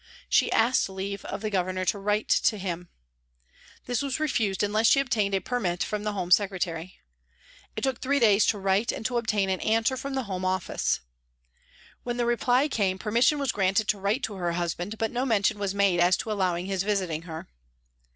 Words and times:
She 0.27 0.51
asked 0.51 0.89
leave 0.89 1.23
of 1.25 1.41
the 1.41 1.51
Governor 1.51 1.85
to 1.85 1.99
write 1.99 2.27
to 2.27 2.57
him. 2.57 2.89
This 3.85 4.01
was 4.01 4.19
refused 4.19 4.63
unless 4.63 4.87
she 4.87 4.99
obtained 4.99 5.35
a 5.35 5.39
permit 5.39 5.83
from 5.83 6.01
the 6.01 6.13
Home 6.13 6.31
Secre 6.31 6.59
tary. 6.59 7.01
It 7.75 7.81
took 7.83 7.99
three 8.01 8.17
days 8.19 8.47
to 8.47 8.57
write 8.57 8.87
to 8.87 8.95
and 8.95 9.07
obtain 9.11 9.51
an 9.51 9.61
answer 9.61 9.95
from 9.95 10.15
the 10.15 10.23
Home 10.23 10.43
Office. 10.43 11.01
When 12.01 12.17
the 12.17 12.25
reply 12.25 12.67
came, 12.67 12.97
permission 12.97 13.37
was 13.37 13.51
granted 13.51 13.87
to 13.89 13.99
write 13.99 14.23
to 14.23 14.33
her 14.37 14.53
hus 14.53 14.73
band, 14.73 14.97
but 14.97 15.11
no 15.11 15.23
mention 15.23 15.59
was 15.59 15.75
made 15.75 15.99
as 15.99 16.17
to 16.17 16.31
his 16.63 16.81
visiting 16.81 17.21
her. 17.21 17.47